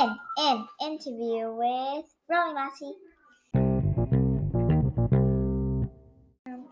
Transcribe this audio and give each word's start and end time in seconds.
in 0.00 0.16
in 0.38 0.66
interview 0.82 1.50
with 1.52 2.04
Rolly 2.28 2.54
Massey. 2.54 2.92
Um, 6.46 6.66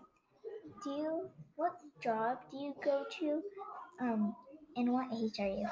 do 0.83 0.89
you 0.89 1.29
what 1.55 1.73
job 2.03 2.37
do 2.51 2.57
you 2.57 2.73
go 2.83 3.03
to? 3.19 3.41
Um, 4.01 4.35
and 4.75 4.91
what 4.91 5.07
age 5.13 5.39
are 5.39 5.47
you? 5.47 5.67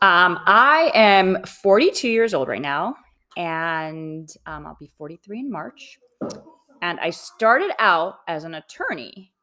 Um, 0.00 0.38
I 0.46 0.90
am 0.94 1.42
42 1.44 2.08
years 2.08 2.32
old 2.32 2.48
right 2.48 2.62
now, 2.62 2.94
and 3.36 4.32
um, 4.46 4.66
I'll 4.66 4.78
be 4.80 4.90
43 4.96 5.40
in 5.40 5.50
March. 5.50 5.98
And 6.80 6.98
I 7.00 7.10
started 7.10 7.72
out 7.78 8.20
as 8.26 8.44
an 8.44 8.54
attorney. 8.54 9.34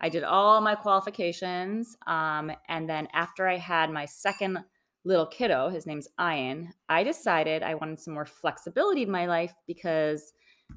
I 0.00 0.08
did 0.08 0.24
all 0.24 0.60
my 0.62 0.74
qualifications. 0.74 1.96
Um, 2.06 2.50
and 2.68 2.88
then 2.88 3.08
after 3.12 3.46
I 3.46 3.58
had 3.58 3.90
my 3.90 4.06
second 4.06 4.58
little 5.06 5.26
kiddo, 5.26 5.68
his 5.68 5.86
name's 5.86 6.08
Ian, 6.20 6.72
I 6.88 7.04
decided 7.04 7.62
I 7.62 7.74
wanted 7.74 8.00
some 8.00 8.12
more 8.14 8.26
flexibility 8.26 9.02
in 9.02 9.10
my 9.10 9.26
life 9.26 9.54
because 9.66 10.32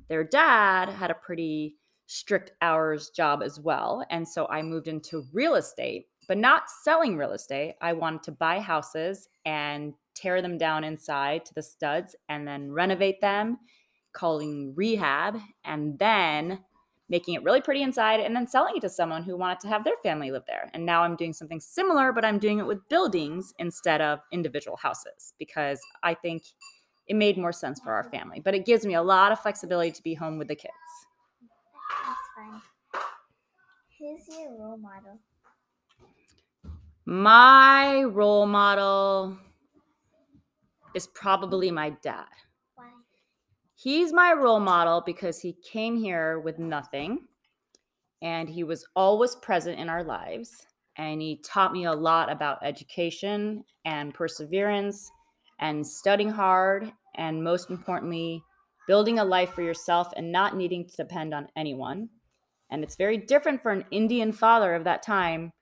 their 0.07 0.23
dad 0.23 0.89
had 0.89 1.09
a 1.09 1.15
pretty 1.15 1.77
strict 2.05 2.52
hours 2.61 3.09
job 3.09 3.41
as 3.43 3.59
well. 3.59 4.05
And 4.09 4.27
so 4.27 4.47
I 4.47 4.61
moved 4.61 4.88
into 4.88 5.25
real 5.33 5.55
estate, 5.55 6.07
but 6.27 6.38
not 6.38 6.69
selling 6.83 7.17
real 7.17 7.31
estate. 7.31 7.75
I 7.81 7.93
wanted 7.93 8.23
to 8.23 8.31
buy 8.31 8.59
houses 8.59 9.29
and 9.45 9.93
tear 10.13 10.41
them 10.41 10.57
down 10.57 10.83
inside 10.83 11.45
to 11.45 11.53
the 11.55 11.63
studs 11.63 12.16
and 12.30 12.47
then 12.47 12.71
renovate 12.71 13.21
them, 13.21 13.57
calling 14.13 14.73
rehab, 14.75 15.38
and 15.66 15.97
then 15.97 16.59
making 17.09 17.33
it 17.33 17.43
really 17.43 17.61
pretty 17.61 17.81
inside 17.81 18.19
and 18.19 18.35
then 18.35 18.47
selling 18.47 18.75
it 18.77 18.81
to 18.81 18.89
someone 18.89 19.23
who 19.23 19.35
wanted 19.35 19.59
to 19.59 19.67
have 19.67 19.83
their 19.83 19.95
family 20.03 20.31
live 20.31 20.43
there. 20.47 20.69
And 20.73 20.85
now 20.85 21.03
I'm 21.03 21.15
doing 21.15 21.33
something 21.33 21.59
similar, 21.59 22.13
but 22.13 22.23
I'm 22.23 22.39
doing 22.39 22.59
it 22.59 22.67
with 22.67 22.87
buildings 22.87 23.53
instead 23.57 23.99
of 23.99 24.19
individual 24.31 24.77
houses 24.77 25.33
because 25.39 25.79
I 26.03 26.13
think 26.13 26.43
it 27.07 27.15
made 27.15 27.37
more 27.37 27.51
sense 27.51 27.79
for 27.79 27.91
our 27.91 28.03
family. 28.11 28.39
But 28.39 28.53
it 28.53 28.65
gives 28.65 28.85
me 28.85 28.93
a 28.93 29.01
lot 29.01 29.31
of 29.31 29.39
flexibility 29.39 29.91
to 29.91 30.03
be 30.03 30.13
home 30.13 30.38
with 30.38 30.47
the 30.47 30.55
kids. 30.55 30.73
That's 32.05 32.19
fun. 32.35 32.61
Who's 33.99 34.38
your 34.38 34.57
role 34.57 34.77
model? 34.77 35.19
My 37.05 38.03
role 38.03 38.45
model 38.45 39.35
is 40.94 41.07
probably 41.07 41.71
my 41.71 41.89
dad. 42.03 42.27
He's 43.81 44.11
my 44.11 44.33
role 44.33 44.59
model 44.59 45.02
because 45.05 45.39
he 45.39 45.55
came 45.72 45.95
here 45.95 46.38
with 46.41 46.59
nothing 46.59 47.19
and 48.22 48.49
he 48.49 48.66
was 48.66 48.85
always 48.94 49.38
present 49.38 49.80
in 49.80 49.88
our 49.88 50.03
lives. 50.03 50.52
And 50.97 51.22
he 51.22 51.41
taught 51.45 51.72
me 51.72 51.85
a 51.85 51.94
lot 51.94 52.30
about 52.30 52.59
education 52.61 53.63
and 53.85 54.13
perseverance 54.13 55.09
and 55.59 55.88
studying 55.88 56.30
hard. 56.30 56.91
And 57.16 57.41
most 57.41 57.69
importantly, 57.69 58.44
building 58.85 59.17
a 59.17 59.23
life 59.23 59.52
for 59.52 59.61
yourself 59.61 60.09
and 60.17 60.30
not 60.30 60.57
needing 60.57 60.85
to 60.85 60.95
depend 60.97 61.33
on 61.33 61.47
anyone. 61.55 62.09
And 62.69 62.83
it's 62.83 62.97
very 62.97 63.17
different 63.17 63.61
for 63.61 63.72
an 63.72 63.85
Indian 63.91 64.33
father 64.33 64.75
of 64.75 64.83
that 64.83 65.03
time 65.03 65.53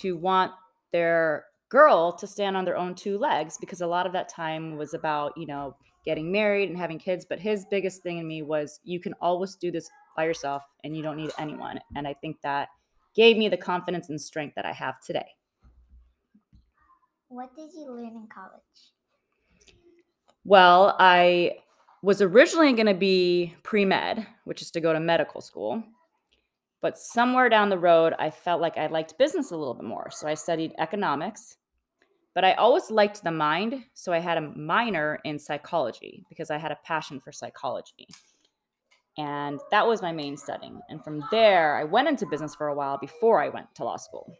to 0.00 0.18
want 0.18 0.52
their 0.92 1.46
girl 1.70 2.12
to 2.12 2.26
stand 2.26 2.58
on 2.58 2.66
their 2.66 2.76
own 2.76 2.94
two 2.94 3.16
legs 3.16 3.56
because 3.58 3.80
a 3.80 3.86
lot 3.86 4.06
of 4.06 4.12
that 4.12 4.28
time 4.28 4.76
was 4.76 4.92
about, 4.92 5.32
you 5.38 5.46
know, 5.46 5.76
getting 6.04 6.30
married 6.30 6.68
and 6.68 6.78
having 6.78 6.98
kids. 6.98 7.26
But 7.28 7.40
his 7.40 7.66
biggest 7.70 8.02
thing 8.02 8.18
in 8.18 8.26
me 8.26 8.42
was 8.42 8.80
you 8.84 9.00
can 9.00 9.14
always 9.20 9.54
do 9.56 9.70
this 9.70 9.88
by 10.16 10.24
yourself 10.24 10.62
and 10.84 10.96
you 10.96 11.02
don't 11.02 11.16
need 11.16 11.32
anyone. 11.38 11.80
And 11.96 12.06
I 12.06 12.14
think 12.14 12.36
that 12.42 12.68
gave 13.14 13.36
me 13.36 13.48
the 13.48 13.56
confidence 13.56 14.10
and 14.10 14.20
strength 14.20 14.54
that 14.56 14.66
I 14.66 14.72
have 14.72 15.00
today. 15.00 15.26
What 17.28 17.54
did 17.56 17.70
you 17.74 17.90
learn 17.90 18.16
in 18.16 18.28
college? 18.32 18.62
Well, 20.44 20.94
I 20.98 21.56
was 22.02 22.20
originally 22.20 22.72
going 22.74 22.86
to 22.86 22.94
be 22.94 23.54
pre 23.62 23.84
med, 23.84 24.26
which 24.44 24.60
is 24.60 24.70
to 24.72 24.80
go 24.80 24.92
to 24.92 25.00
medical 25.00 25.40
school. 25.40 25.82
But 26.82 26.98
somewhere 26.98 27.48
down 27.48 27.70
the 27.70 27.78
road, 27.78 28.12
I 28.18 28.28
felt 28.28 28.60
like 28.60 28.76
I 28.76 28.88
liked 28.88 29.16
business 29.16 29.52
a 29.52 29.56
little 29.56 29.72
bit 29.72 29.86
more. 29.86 30.10
So 30.10 30.28
I 30.28 30.34
studied 30.34 30.74
economics. 30.78 31.56
But 32.34 32.44
I 32.44 32.54
always 32.54 32.90
liked 32.90 33.22
the 33.22 33.30
mind. 33.30 33.84
So 33.94 34.12
I 34.12 34.18
had 34.18 34.38
a 34.38 34.40
minor 34.56 35.20
in 35.24 35.38
psychology 35.38 36.24
because 36.28 36.50
I 36.50 36.58
had 36.58 36.72
a 36.72 36.78
passion 36.84 37.20
for 37.20 37.32
psychology. 37.32 38.08
And 39.16 39.60
that 39.70 39.86
was 39.86 40.02
my 40.02 40.10
main 40.10 40.36
studying. 40.36 40.80
And 40.88 41.02
from 41.04 41.22
there, 41.30 41.76
I 41.76 41.84
went 41.84 42.08
into 42.08 42.26
business 42.26 42.54
for 42.54 42.66
a 42.66 42.74
while 42.74 42.98
before 42.98 43.40
I 43.40 43.48
went 43.48 43.72
to 43.76 43.84
law 43.84 43.96
school. 43.96 44.32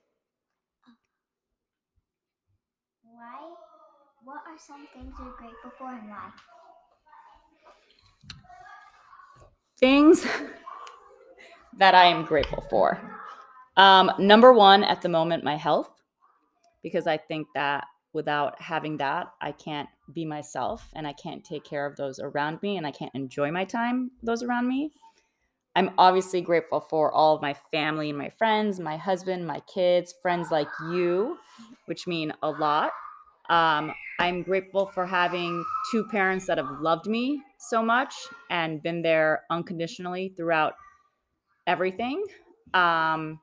Why? 3.05 3.51
What 4.25 4.43
are 4.49 4.59
some 4.59 4.87
things 4.93 5.15
you're 5.19 5.35
grateful 5.39 5.71
for 5.79 5.91
in 5.93 6.11
life? 6.11 6.33
Things 9.79 10.27
that 11.79 11.95
I 11.95 12.07
am 12.07 12.25
grateful 12.25 12.65
for. 12.69 12.99
Um, 13.77 14.11
number 14.19 14.53
one 14.53 14.83
at 14.83 15.03
the 15.03 15.09
moment, 15.09 15.45
my 15.45 15.57
health, 15.57 15.91
because 16.85 17.09
I 17.09 17.17
think 17.17 17.49
that 17.57 17.87
without 18.13 18.61
having 18.61 18.99
that, 18.99 19.33
I 19.41 19.51
can't 19.51 19.89
be 20.13 20.25
myself 20.25 20.89
and 20.95 21.09
I 21.09 21.15
can't 21.15 21.43
take 21.45 21.65
care 21.65 21.87
of 21.87 21.97
those 21.97 22.21
around 22.21 22.63
me 22.63 22.77
and 22.77 22.87
I 22.87 22.93
can't 22.93 23.15
enjoy 23.15 23.51
my 23.51 23.65
time, 23.65 24.13
those 24.23 24.45
around 24.45 24.69
me. 24.69 24.93
I'm 25.75 25.91
obviously 25.99 26.41
grateful 26.41 26.81
for 26.81 27.11
all 27.11 27.35
of 27.35 27.43
my 27.43 27.55
family 27.73 28.11
and 28.11 28.19
my 28.19 28.29
friends, 28.29 28.79
my 28.79 28.97
husband, 28.97 29.45
my 29.45 29.61
kids, 29.61 30.15
friends 30.23 30.53
like 30.53 30.69
you, 30.93 31.39
which 31.87 32.07
mean 32.07 32.33
a 32.45 32.51
lot. 32.51 32.93
Um, 33.51 33.93
I'm 34.21 34.43
grateful 34.43 34.87
for 34.87 35.05
having 35.05 35.65
two 35.91 36.05
parents 36.05 36.47
that 36.47 36.59
have 36.59 36.81
loved 36.81 37.07
me 37.07 37.43
so 37.59 37.83
much 37.83 38.15
and 38.51 38.83
been 38.83 39.03
there 39.03 39.43
unconditionally 39.51 40.33
throughout 40.37 40.75
everything. 41.67 42.23
Um, 42.73 43.41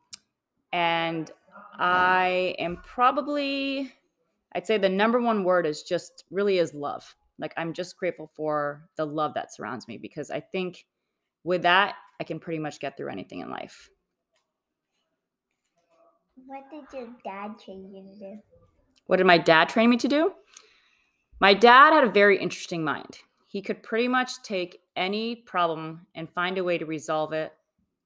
and 0.72 1.30
I 1.78 2.56
am 2.59 2.78
probably, 2.78 3.92
I'd 4.54 4.68
say 4.68 4.78
the 4.78 4.90
number 4.90 5.20
one 5.20 5.44
word 5.44 5.66
is 5.66 5.84
just 5.84 6.26
really 6.30 6.58
is 6.58 6.74
love. 6.74 7.16
Like 7.40 7.54
I'm 7.58 7.74
just 7.74 7.98
grateful 7.98 8.28
for 8.36 8.88
the 8.98 9.06
love 9.06 9.34
that 9.34 9.54
surrounds 9.54 9.88
me 9.88 9.98
because 9.98 10.30
I 10.30 10.40
think 10.40 10.86
with 11.44 11.64
that, 11.64 11.96
I 12.20 12.24
can 12.24 12.40
pretty 12.40 12.60
much 12.60 12.80
get 12.80 12.98
through 12.98 13.10
anything 13.10 13.40
in 13.40 13.50
life. 13.50 13.90
What 16.46 16.64
did 16.72 16.84
your 16.98 17.10
dad 17.24 17.60
train 17.64 17.92
you 17.94 18.04
to 18.04 18.20
do? 18.20 18.40
What 19.08 19.18
did 19.18 19.26
my 19.26 19.38
dad 19.38 19.70
train 19.70 19.90
me 19.90 19.98
to 19.98 20.08
do? 20.08 20.34
My 21.40 21.54
dad 21.54 21.94
had 21.94 22.04
a 22.04 22.10
very 22.10 22.38
interesting 22.38 22.84
mind. 22.84 23.18
He 23.48 23.62
could 23.62 23.84
pretty 23.84 24.08
much 24.08 24.44
take 24.44 24.80
any 24.96 25.36
problem 25.36 26.06
and 26.14 26.30
find 26.30 26.58
a 26.58 26.64
way 26.64 26.78
to 26.78 26.86
resolve 26.86 27.34
it 27.34 27.52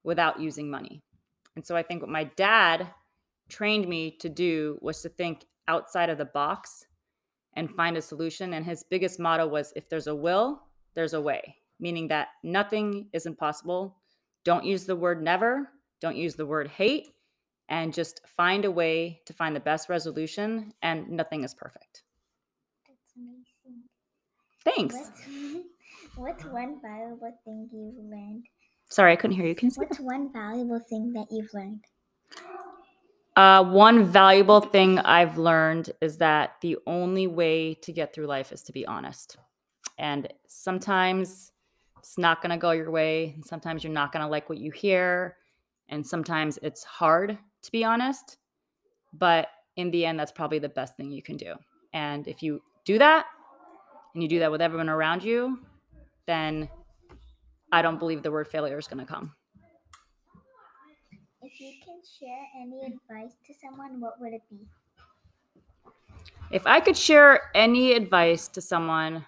without 0.04 0.40
using 0.40 0.72
money. 0.72 1.04
And 1.56 1.66
so 1.66 1.76
I 1.76 1.84
think 1.84 2.02
what 2.02 2.10
my 2.10 2.24
dad 2.24 2.88
trained 3.50 3.88
me 3.88 4.12
to 4.20 4.30
do 4.30 4.78
was 4.82 5.02
to 5.02 5.10
think 5.10 5.46
outside 5.68 6.10
of 6.10 6.18
the 6.18 6.26
box 6.26 6.86
and 7.56 7.72
find 7.72 7.98
a 7.98 8.02
solution. 8.02 8.54
And 8.54 8.66
his 8.66 8.84
biggest 8.84 9.20
motto 9.20 9.48
was 9.48 9.74
if 9.76 9.90
there's 9.90 10.08
a 10.08 10.16
will, 10.16 10.62
there's 10.94 11.14
a 11.14 11.22
way, 11.22 11.56
meaning 11.80 12.08
that 12.10 12.30
nothing 12.44 13.08
is 13.14 13.26
impossible. 13.26 13.98
Don't 14.44 14.66
use 14.66 14.86
the 14.86 14.96
word 14.96 15.24
never, 15.24 15.70
don't 16.02 16.18
use 16.18 16.36
the 16.36 16.46
word 16.46 16.68
hate, 16.68 17.10
and 17.70 17.94
just 17.94 18.22
find 18.28 18.66
a 18.66 18.72
way 18.72 19.22
to 19.26 19.34
find 19.34 19.56
the 19.56 19.60
best 19.60 19.90
resolution. 19.90 20.74
And 20.82 21.10
nothing 21.10 21.44
is 21.44 21.54
perfect. 21.54 22.04
That's 22.88 23.14
amazing. 23.18 23.84
Thanks. 24.64 24.96
What's, 24.96 25.22
what's 26.16 26.46
one 26.46 26.80
valuable 26.82 27.38
thing 27.44 27.70
you've 27.72 28.10
learned? 28.10 28.46
Sorry, 28.90 29.14
I 29.14 29.16
couldn't 29.16 29.36
hear 29.36 29.48
you. 29.48 29.56
Can 29.56 29.70
you 29.70 29.76
What's 29.78 30.00
one 30.00 30.32
valuable 30.32 30.80
thing 30.90 31.14
that 31.14 31.28
you've 31.32 31.52
learned? 31.54 31.84
Uh, 33.36 33.64
one 33.64 34.06
valuable 34.06 34.62
thing 34.62 34.98
I've 35.00 35.38
learned 35.38 35.92
is 36.02 36.18
that 36.18 36.56
the 36.62 36.78
only 36.88 37.28
way 37.28 37.74
to 37.76 37.92
get 37.92 38.14
through 38.14 38.28
life 38.28 38.54
is 38.54 38.64
to 38.64 38.72
be 38.72 38.86
honest. 38.86 39.38
And 39.98 40.32
sometimes 40.48 41.52
it's 42.00 42.18
not 42.18 42.42
going 42.42 42.52
to 42.52 42.58
go 42.58 42.72
your 42.72 42.92
way. 42.92 43.34
And 43.36 43.46
sometimes 43.46 43.84
you're 43.84 43.92
not 43.92 44.14
going 44.14 44.24
to 44.24 44.30
like 44.30 44.48
what 44.48 44.58
you 44.58 44.72
hear. 44.72 45.36
And 45.90 46.06
sometimes 46.06 46.60
it's 46.62 46.84
hard 46.84 47.38
to 47.64 47.72
be 47.72 47.84
honest. 47.84 48.38
But 49.12 49.48
in 49.76 49.92
the 49.92 50.06
end, 50.06 50.20
that's 50.20 50.32
probably 50.32 50.60
the 50.60 50.70
best 50.70 50.96
thing 50.96 51.12
you 51.12 51.22
can 51.22 51.36
do. 51.36 51.56
And 51.94 52.28
if 52.28 52.42
you 52.42 52.62
do 52.86 52.98
that 53.00 53.26
and 54.14 54.24
you 54.24 54.30
do 54.30 54.40
that 54.40 54.52
with 54.52 54.62
everyone 54.62 54.90
around 54.90 55.24
you, 55.24 55.60
then 56.26 56.70
I 57.72 57.82
don't 57.82 58.00
believe 58.00 58.24
the 58.24 58.32
word 58.32 58.48
failure 58.48 58.78
is 58.78 58.88
going 58.88 59.06
to 59.06 59.12
come. 59.12 59.34
If 61.56 61.62
you 61.62 61.72
can 61.86 62.02
share 62.20 62.48
any 62.62 62.86
advice 62.86 63.38
to 63.48 63.54
someone, 63.54 64.02
what 64.02 64.20
would 64.20 64.34
it 64.34 64.42
be? 64.50 64.68
If 66.52 66.68
I 66.68 66.82
could 66.82 66.98
share 66.98 67.44
any 67.56 67.94
advice 67.94 68.50
to 68.50 68.62
someone, 68.62 69.26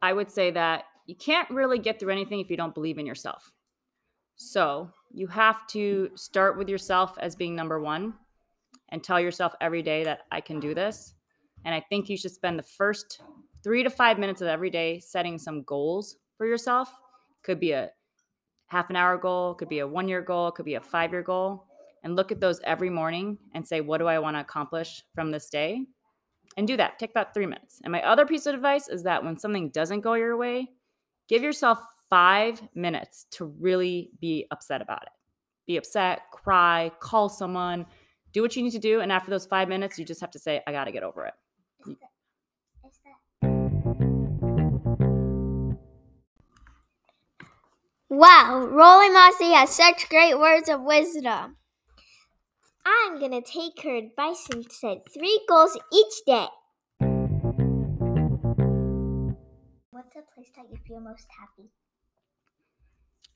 I 0.00 0.14
would 0.14 0.30
say 0.30 0.50
that 0.52 0.84
you 1.04 1.14
can't 1.14 1.50
really 1.50 1.78
get 1.78 2.00
through 2.00 2.12
anything 2.12 2.40
if 2.40 2.48
you 2.48 2.56
don't 2.56 2.72
believe 2.72 2.96
in 2.96 3.04
yourself. 3.04 3.52
So 4.36 4.90
you 5.12 5.26
have 5.26 5.66
to 5.68 6.12
start 6.14 6.56
with 6.56 6.70
yourself 6.70 7.18
as 7.20 7.36
being 7.36 7.54
number 7.54 7.78
one 7.78 8.14
and 8.88 9.04
tell 9.04 9.20
yourself 9.20 9.54
every 9.60 9.82
day 9.82 10.02
that 10.04 10.20
I 10.32 10.40
can 10.40 10.60
do 10.60 10.74
this. 10.74 11.12
And 11.66 11.74
I 11.74 11.84
think 11.90 12.08
you 12.08 12.16
should 12.16 12.32
spend 12.32 12.58
the 12.58 12.62
first 12.62 13.20
three 13.62 13.82
to 13.82 13.90
five 13.90 14.18
minutes 14.18 14.40
of 14.40 14.48
every 14.48 14.70
day 14.70 15.00
setting 15.00 15.36
some 15.36 15.62
goals 15.64 16.16
for 16.38 16.46
yourself. 16.46 16.90
Could 17.42 17.60
be 17.60 17.72
a 17.72 17.90
half 18.66 18.90
an 18.90 18.96
hour 18.96 19.16
goal, 19.16 19.54
could 19.54 19.68
be 19.68 19.80
a 19.80 19.86
one 19.86 20.08
year 20.08 20.22
goal, 20.22 20.50
could 20.50 20.64
be 20.64 20.74
a 20.74 20.80
five 20.80 21.12
year 21.12 21.22
goal. 21.22 21.66
And 22.02 22.14
look 22.14 22.30
at 22.30 22.40
those 22.40 22.60
every 22.64 22.90
morning 22.90 23.38
and 23.54 23.66
say, 23.66 23.80
what 23.80 23.98
do 23.98 24.06
I 24.06 24.18
want 24.18 24.36
to 24.36 24.40
accomplish 24.40 25.02
from 25.14 25.30
this 25.30 25.48
day? 25.48 25.86
And 26.56 26.66
do 26.66 26.76
that. 26.76 26.98
Take 26.98 27.10
about 27.10 27.34
three 27.34 27.46
minutes. 27.46 27.80
And 27.82 27.90
my 27.90 28.02
other 28.02 28.26
piece 28.26 28.46
of 28.46 28.54
advice 28.54 28.88
is 28.88 29.02
that 29.02 29.24
when 29.24 29.38
something 29.38 29.70
doesn't 29.70 30.00
go 30.00 30.14
your 30.14 30.36
way, 30.36 30.68
give 31.28 31.42
yourself 31.42 31.78
five 32.08 32.62
minutes 32.74 33.26
to 33.32 33.46
really 33.46 34.10
be 34.20 34.46
upset 34.50 34.80
about 34.80 35.02
it. 35.02 35.08
Be 35.66 35.76
upset, 35.76 36.22
cry, 36.32 36.92
call 37.00 37.28
someone, 37.28 37.86
do 38.32 38.40
what 38.42 38.54
you 38.54 38.62
need 38.62 38.70
to 38.70 38.78
do. 38.78 39.00
And 39.00 39.10
after 39.10 39.30
those 39.30 39.46
five 39.46 39.68
minutes, 39.68 39.98
you 39.98 40.04
just 40.04 40.20
have 40.20 40.30
to 40.32 40.38
say, 40.38 40.62
I 40.66 40.72
got 40.72 40.84
to 40.84 40.92
get 40.92 41.02
over 41.02 41.26
it. 41.26 41.96
Wow, 48.08 48.66
Rolly 48.70 49.10
Mossy 49.10 49.52
has 49.52 49.70
such 49.70 50.08
great 50.08 50.38
words 50.38 50.68
of 50.68 50.82
wisdom. 50.82 51.56
I'm 52.86 53.18
gonna 53.18 53.42
take 53.42 53.82
her 53.82 53.96
advice 53.96 54.46
and 54.52 54.70
set 54.70 54.98
three 55.12 55.40
goals 55.48 55.76
each 55.92 56.24
day. 56.26 56.46
what's 59.96 60.14
a 60.16 60.34
place 60.34 60.50
that 60.56 60.66
you 60.70 60.76
feel 60.86 61.00
most 61.00 61.26
happy? 61.38 61.70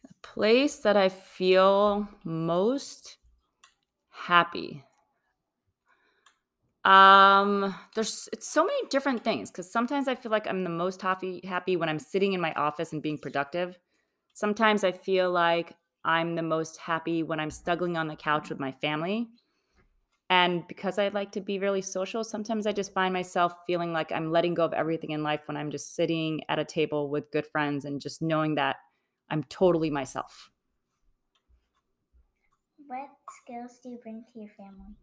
The 0.03 0.15
place 0.23 0.77
that 0.77 0.97
I 0.97 1.09
feel 1.09 2.09
most 2.25 3.17
happy. 4.11 4.85
Um, 6.85 7.75
there's 7.95 8.29
it's 8.33 8.49
so 8.49 8.65
many 8.65 8.89
different 8.89 9.23
things 9.23 9.51
because 9.51 9.71
sometimes 9.71 10.09
I 10.09 10.15
feel 10.15 10.33
like 10.33 10.47
I'm 10.47 10.65
the 10.65 10.71
most 10.71 11.03
happy 11.03 11.41
happy 11.47 11.77
when 11.77 11.89
I'm 11.89 11.99
sitting 11.99 12.33
in 12.33 12.41
my 12.41 12.53
office 12.55 12.93
and 12.93 13.03
being 13.03 13.19
productive. 13.19 13.79
Sometimes 14.41 14.85
I 14.85 14.93
feel 14.93 15.31
like 15.31 15.75
I'm 16.03 16.35
the 16.35 16.41
most 16.41 16.79
happy 16.79 17.23
when 17.23 17.39
I'm 17.39 17.51
snuggling 17.51 17.99
on 17.99 18.09
the 18.09 18.17
couch 18.17 18.49
with 18.49 18.59
my 18.59 18.73
family. 18.73 19.29
And 20.31 20.67
because 20.67 20.99
I 20.99 21.09
like 21.09 21.33
to 21.33 21.43
be 21.43 21.59
really 21.59 21.83
social, 21.83 22.25
sometimes 22.25 22.67
I 22.67 22.73
just 22.73 22.95
find 22.95 23.13
myself 23.13 23.53
feeling 23.67 23.93
like 23.93 24.11
I'm 24.11 24.33
letting 24.33 24.55
go 24.55 24.65
of 24.65 24.73
everything 24.73 25.11
in 25.11 25.23
life 25.23 25.43
when 25.45 25.59
I'm 25.59 25.71
just 25.71 25.95
sitting 25.95 26.41
at 26.49 26.59
a 26.59 26.65
table 26.65 27.11
with 27.11 27.31
good 27.31 27.47
friends 27.49 27.85
and 27.85 28.01
just 28.01 28.23
knowing 28.23 28.55
that 28.55 28.77
I'm 29.29 29.45
totally 29.45 29.91
myself. 29.91 30.49
What 32.87 33.11
skills 33.43 33.79
do 33.83 33.91
you 33.91 33.99
bring 34.03 34.25
to 34.33 34.39
your 34.39 34.49
family? 34.57 34.97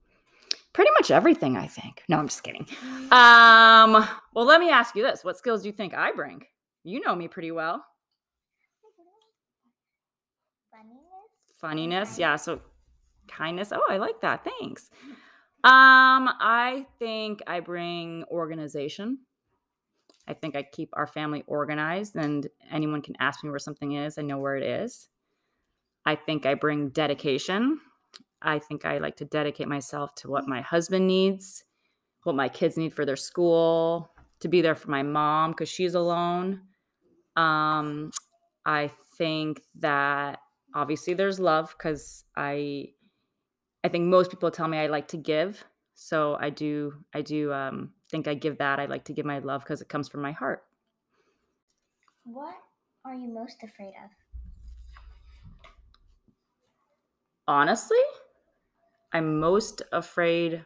Pretty 0.73 0.89
much 0.95 1.11
everything, 1.11 1.57
I 1.57 1.67
think. 1.67 2.01
No, 2.09 2.17
I'm 2.17 2.27
just 2.27 2.41
kidding. 2.41 2.65
Um, 3.11 4.03
well, 4.33 4.45
let 4.45 4.59
me 4.59 4.71
ask 4.71 4.95
you 4.95 5.03
this. 5.03 5.23
What 5.23 5.37
skills 5.37 5.61
do 5.61 5.67
you 5.67 5.73
think 5.73 5.93
I 5.93 6.11
bring? 6.11 6.41
You 6.83 7.01
know 7.01 7.15
me 7.15 7.27
pretty 7.27 7.51
well. 7.51 7.85
Funniness? 11.59 12.17
Yeah. 12.19 12.35
So 12.35 12.61
kindness. 13.27 13.71
Oh, 13.73 13.83
I 13.89 13.97
like 13.97 14.21
that. 14.21 14.43
Thanks. 14.43 14.89
Um, 15.63 16.29
I 16.39 16.85
think 16.99 17.41
I 17.47 17.59
bring 17.59 18.23
organization. 18.31 19.19
I 20.27 20.33
think 20.33 20.55
I 20.55 20.63
keep 20.63 20.89
our 20.93 21.07
family 21.07 21.43
organized 21.47 22.15
and 22.15 22.47
anyone 22.69 23.01
can 23.01 23.15
ask 23.19 23.43
me 23.43 23.49
where 23.49 23.59
something 23.59 23.93
is. 23.93 24.17
I 24.17 24.21
know 24.21 24.37
where 24.37 24.55
it 24.55 24.63
is. 24.63 25.07
I 26.05 26.15
think 26.15 26.45
I 26.45 26.53
bring 26.53 26.89
dedication. 26.89 27.79
I 28.41 28.59
think 28.59 28.85
I 28.85 28.99
like 28.99 29.15
to 29.17 29.25
dedicate 29.25 29.67
myself 29.67 30.13
to 30.15 30.29
what 30.29 30.47
my 30.47 30.61
husband 30.61 31.07
needs, 31.07 31.63
what 32.23 32.35
my 32.35 32.49
kids 32.49 32.77
need 32.77 32.93
for 32.93 33.05
their 33.05 33.15
school, 33.15 34.11
to 34.41 34.47
be 34.47 34.61
there 34.61 34.75
for 34.75 34.91
my 34.91 35.01
mom 35.01 35.51
because 35.51 35.69
she's 35.69 35.95
alone. 35.95 36.61
Um, 37.35 38.11
I 38.65 38.91
think 39.17 39.61
that 39.79 40.39
obviously 40.73 41.13
there's 41.13 41.39
love 41.39 41.73
because 41.77 42.25
I 42.35 42.93
I 43.83 43.89
think 43.89 44.05
most 44.05 44.29
people 44.31 44.51
tell 44.51 44.67
me 44.67 44.77
I 44.77 44.87
like 44.87 45.07
to 45.09 45.17
give. 45.17 45.63
So 45.93 46.37
I 46.39 46.49
do 46.49 47.03
I 47.13 47.21
do 47.21 47.51
um, 47.53 47.93
think 48.09 48.27
I 48.27 48.33
give 48.33 48.57
that. 48.59 48.79
I 48.79 48.85
like 48.85 49.05
to 49.05 49.13
give 49.13 49.25
my 49.25 49.39
love 49.39 49.63
because 49.63 49.81
it 49.81 49.89
comes 49.89 50.07
from 50.07 50.21
my 50.21 50.31
heart. 50.31 50.63
What 52.23 52.55
are 53.05 53.15
you 53.15 53.29
most 53.29 53.63
afraid 53.63 53.93
of? 54.03 54.11
Honestly, 57.47 57.97
I'm 59.13 59.39
most 59.39 59.81
afraid 59.93 60.65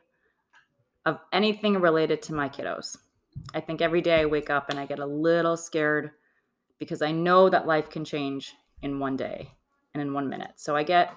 of 1.05 1.19
anything 1.31 1.79
related 1.79 2.21
to 2.23 2.33
my 2.33 2.49
kiddos. 2.49 2.97
I 3.53 3.59
think 3.59 3.81
every 3.81 4.01
day 4.01 4.21
I 4.21 4.25
wake 4.25 4.49
up 4.49 4.69
and 4.69 4.79
I 4.79 4.85
get 4.85 4.99
a 4.99 5.05
little 5.05 5.55
scared 5.57 6.11
because 6.79 7.01
I 7.01 7.11
know 7.11 7.49
that 7.49 7.67
life 7.67 7.89
can 7.89 8.03
change 8.03 8.55
in 8.81 8.99
one 8.99 9.15
day 9.15 9.51
and 9.93 10.01
in 10.01 10.13
one 10.13 10.29
minute. 10.29 10.51
So 10.55 10.75
I 10.75 10.83
get 10.83 11.13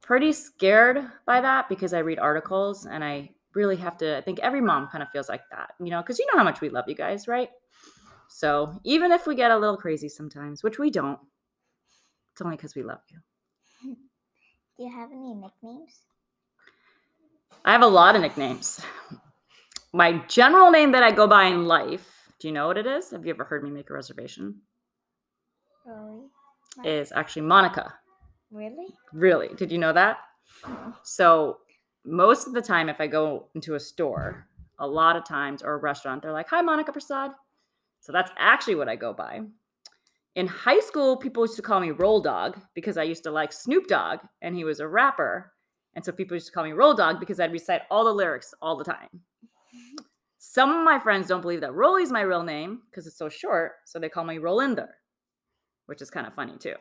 pretty 0.00 0.32
scared 0.32 1.04
by 1.26 1.40
that 1.40 1.68
because 1.68 1.92
I 1.92 2.00
read 2.00 2.18
articles 2.18 2.86
and 2.86 3.04
I 3.04 3.30
really 3.54 3.76
have 3.76 3.96
to. 3.98 4.16
I 4.16 4.20
think 4.20 4.40
every 4.40 4.60
mom 4.60 4.88
kind 4.88 5.02
of 5.02 5.10
feels 5.10 5.28
like 5.28 5.42
that, 5.50 5.74
you 5.78 5.90
know, 5.90 6.02
because 6.02 6.18
you 6.18 6.26
know 6.26 6.38
how 6.38 6.44
much 6.44 6.60
we 6.60 6.68
love 6.68 6.84
you 6.88 6.94
guys, 6.94 7.28
right? 7.28 7.50
So 8.28 8.80
even 8.84 9.12
if 9.12 9.26
we 9.26 9.34
get 9.34 9.50
a 9.50 9.58
little 9.58 9.76
crazy 9.76 10.08
sometimes, 10.08 10.62
which 10.62 10.78
we 10.78 10.90
don't, 10.90 11.18
it's 12.32 12.42
only 12.42 12.56
because 12.56 12.74
we 12.74 12.82
love 12.82 13.00
you. 13.10 13.18
Do 14.76 14.84
you 14.84 14.90
have 14.90 15.10
any 15.10 15.34
nicknames? 15.34 16.00
I 17.64 17.72
have 17.72 17.82
a 17.82 17.86
lot 17.86 18.16
of 18.16 18.22
nicknames. 18.22 18.80
My 19.92 20.22
general 20.28 20.70
name 20.70 20.92
that 20.92 21.02
I 21.02 21.10
go 21.10 21.26
by 21.26 21.44
in 21.44 21.66
life, 21.66 22.32
do 22.38 22.48
you 22.48 22.54
know 22.54 22.68
what 22.68 22.78
it 22.78 22.86
is? 22.86 23.10
Have 23.10 23.26
you 23.26 23.34
ever 23.34 23.44
heard 23.44 23.62
me 23.62 23.70
make 23.70 23.90
a 23.90 23.92
reservation? 23.92 24.62
Roly? 25.84 26.28
Is 26.84 27.12
actually 27.14 27.42
Monica. 27.42 27.94
Really? 28.50 28.86
Really? 29.12 29.48
Did 29.56 29.70
you 29.70 29.78
know 29.78 29.92
that? 29.92 30.18
Uh-uh. 30.64 30.92
So, 31.02 31.58
most 32.04 32.46
of 32.46 32.54
the 32.54 32.62
time, 32.62 32.88
if 32.88 33.00
I 33.00 33.06
go 33.06 33.48
into 33.54 33.74
a 33.74 33.80
store, 33.80 34.46
a 34.78 34.86
lot 34.86 35.16
of 35.16 35.24
times, 35.24 35.62
or 35.62 35.74
a 35.74 35.78
restaurant, 35.78 36.22
they're 36.22 36.32
like, 36.32 36.48
Hi, 36.48 36.62
Monica 36.62 36.92
Prasad. 36.92 37.32
So, 38.00 38.12
that's 38.12 38.30
actually 38.38 38.76
what 38.76 38.88
I 38.88 38.96
go 38.96 39.12
by. 39.12 39.40
In 40.36 40.46
high 40.46 40.80
school, 40.80 41.16
people 41.16 41.44
used 41.44 41.56
to 41.56 41.62
call 41.62 41.80
me 41.80 41.90
Roll 41.90 42.20
Dog 42.20 42.58
because 42.74 42.96
I 42.96 43.02
used 43.02 43.24
to 43.24 43.30
like 43.30 43.52
Snoop 43.52 43.88
Dogg 43.88 44.20
and 44.40 44.54
he 44.54 44.64
was 44.64 44.78
a 44.78 44.86
rapper. 44.86 45.52
And 45.94 46.04
so 46.04 46.12
people 46.12 46.36
used 46.36 46.46
to 46.46 46.52
call 46.52 46.64
me 46.64 46.70
Roll 46.70 46.94
Dog 46.94 47.18
because 47.18 47.40
I'd 47.40 47.52
recite 47.52 47.82
all 47.90 48.04
the 48.04 48.14
lyrics 48.14 48.54
all 48.62 48.76
the 48.76 48.84
time. 48.84 49.08
Mm-hmm. 49.12 50.04
Some 50.38 50.70
of 50.70 50.84
my 50.84 50.98
friends 51.00 51.26
don't 51.26 51.42
believe 51.42 51.60
that 51.62 51.74
Rolly's 51.74 52.12
my 52.12 52.20
real 52.20 52.44
name 52.44 52.82
because 52.90 53.06
it's 53.06 53.18
so 53.18 53.28
short. 53.28 53.72
So 53.84 53.98
they 53.98 54.08
call 54.08 54.24
me 54.24 54.38
Rolinder, 54.38 54.88
which 55.90 56.00
is 56.00 56.08
kind 56.08 56.24
of 56.24 56.32
funny 56.32 56.56
too. 56.56 56.76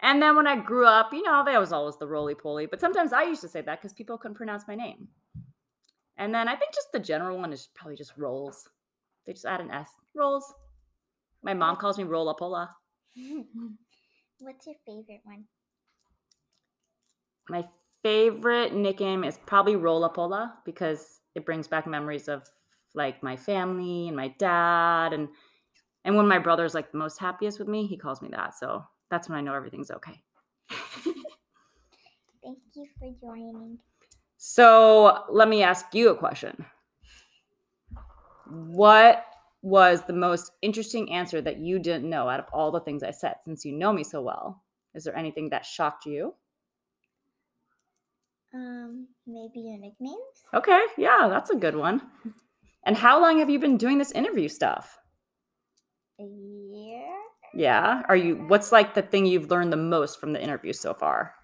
And 0.00 0.20
then 0.20 0.36
when 0.36 0.46
I 0.46 0.56
grew 0.56 0.86
up, 0.86 1.14
you 1.14 1.22
know, 1.22 1.42
there 1.42 1.58
was 1.58 1.72
always 1.72 1.96
the 1.96 2.06
roly 2.06 2.34
poly, 2.34 2.66
but 2.66 2.78
sometimes 2.78 3.14
I 3.14 3.22
used 3.22 3.40
to 3.40 3.48
say 3.48 3.62
that 3.62 3.80
because 3.80 3.94
people 3.94 4.18
couldn't 4.18 4.36
pronounce 4.36 4.68
my 4.68 4.74
name. 4.74 5.08
And 6.18 6.34
then 6.34 6.46
I 6.46 6.56
think 6.56 6.74
just 6.74 6.92
the 6.92 7.00
general 7.00 7.38
one 7.38 7.54
is 7.54 7.70
probably 7.74 7.96
just 7.96 8.12
rolls. 8.18 8.68
They 9.26 9.32
just 9.32 9.46
add 9.46 9.62
an 9.62 9.70
S. 9.70 9.88
Rolls. 10.14 10.52
My 11.42 11.54
mom 11.54 11.76
calls 11.76 11.96
me 11.96 12.04
Rolla 12.04 12.34
Pola. 12.38 12.68
What's 14.40 14.66
your 14.66 14.76
favorite 14.84 15.22
one? 15.24 15.44
My 17.48 17.64
favorite 18.02 18.74
nickname 18.74 19.24
is 19.24 19.38
probably 19.46 19.76
Rolla 19.76 20.10
Pola 20.10 20.58
because 20.66 21.20
it 21.34 21.46
brings 21.46 21.66
back 21.66 21.86
memories 21.86 22.28
of 22.28 22.42
like 22.94 23.22
my 23.22 23.36
family 23.36 24.08
and 24.08 24.16
my 24.16 24.28
dad 24.38 25.14
and 25.14 25.28
and 26.06 26.16
when 26.16 26.28
my 26.28 26.38
brother's 26.38 26.72
like 26.72 26.92
the 26.92 26.98
most 26.98 27.18
happiest 27.18 27.58
with 27.58 27.66
me, 27.66 27.84
he 27.84 27.96
calls 27.96 28.22
me 28.22 28.28
that. 28.30 28.56
So 28.56 28.84
that's 29.10 29.28
when 29.28 29.36
I 29.36 29.40
know 29.40 29.54
everything's 29.54 29.90
okay. 29.90 30.22
Thank 32.42 32.58
you 32.74 32.86
for 32.96 33.10
joining. 33.20 33.78
So 34.36 35.24
let 35.28 35.48
me 35.48 35.64
ask 35.64 35.86
you 35.94 36.10
a 36.10 36.16
question. 36.16 36.64
What 38.48 39.24
was 39.62 40.02
the 40.02 40.12
most 40.12 40.52
interesting 40.62 41.10
answer 41.12 41.40
that 41.40 41.58
you 41.58 41.80
didn't 41.80 42.08
know 42.08 42.28
out 42.28 42.38
of 42.38 42.46
all 42.52 42.70
the 42.70 42.78
things 42.80 43.02
I 43.02 43.10
said 43.10 43.34
since 43.44 43.64
you 43.64 43.72
know 43.72 43.92
me 43.92 44.04
so 44.04 44.22
well? 44.22 44.62
Is 44.94 45.02
there 45.02 45.16
anything 45.16 45.50
that 45.50 45.66
shocked 45.66 46.06
you? 46.06 46.34
Um, 48.54 49.08
maybe 49.26 49.58
your 49.58 49.78
nicknames? 49.78 50.44
Okay, 50.54 50.80
yeah, 50.96 51.26
that's 51.28 51.50
a 51.50 51.56
good 51.56 51.74
one. 51.74 52.00
And 52.84 52.96
how 52.96 53.20
long 53.20 53.40
have 53.40 53.50
you 53.50 53.58
been 53.58 53.76
doing 53.76 53.98
this 53.98 54.12
interview 54.12 54.48
stuff? 54.48 55.00
A 56.18 56.24
year? 56.24 57.08
Yeah. 57.54 58.02
Are 58.08 58.16
you 58.16 58.36
what's 58.48 58.72
like 58.72 58.94
the 58.94 59.02
thing 59.02 59.26
you've 59.26 59.50
learned 59.50 59.72
the 59.72 59.76
most 59.76 60.20
from 60.20 60.32
the 60.32 60.42
interview 60.42 60.72
so 60.72 60.94
far? 60.94 61.34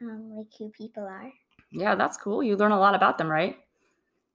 Um, 0.00 0.36
like 0.36 0.46
who 0.58 0.70
people 0.70 1.04
are. 1.04 1.32
Yeah, 1.70 1.94
that's 1.94 2.16
cool. 2.16 2.42
You 2.42 2.56
learn 2.56 2.72
a 2.72 2.78
lot 2.78 2.94
about 2.94 3.18
them, 3.18 3.28
right? 3.28 3.56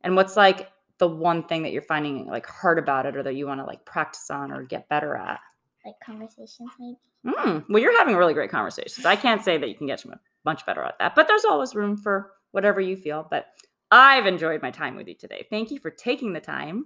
And 0.04 0.16
what's 0.16 0.36
like 0.36 0.70
the 0.98 1.08
one 1.08 1.44
thing 1.44 1.64
that 1.64 1.72
you're 1.72 1.82
finding 1.82 2.28
like 2.28 2.46
hard 2.46 2.78
about 2.78 3.06
it 3.06 3.16
or 3.16 3.24
that 3.24 3.36
you 3.36 3.48
want 3.48 3.60
to 3.60 3.66
like 3.66 3.86
practice 3.86 4.30
on 4.30 4.52
or 4.52 4.64
get 4.64 4.90
better 4.90 5.16
at? 5.16 5.40
Like 5.86 5.96
conversations, 6.06 6.70
maybe. 6.80 6.98
Mm, 7.26 7.66
well, 7.70 7.82
you're 7.82 7.98
having 7.98 8.16
really 8.16 8.34
great 8.34 8.52
conversations. 8.52 9.06
I 9.06 9.16
can't 9.16 9.44
say 9.44 9.58
that 9.58 9.70
you 9.70 9.76
can 9.76 9.88
get 9.88 10.04
much 10.46 10.66
better 10.66 10.84
at 10.84 10.98
that, 11.00 11.16
but 11.16 11.28
there's 11.28 11.46
always 11.46 11.76
room 11.76 11.98
for 11.98 12.32
whatever 12.52 12.80
you 12.80 12.96
feel. 12.96 13.26
But 13.30 13.48
I've 13.92 14.26
enjoyed 14.26 14.62
my 14.62 14.72
time 14.72 14.96
with 14.96 15.08
you 15.08 15.16
today. 15.16 15.46
Thank 15.50 15.72
you 15.72 15.80
for 15.80 15.90
taking 15.90 16.34
the 16.34 16.40
time. 16.40 16.86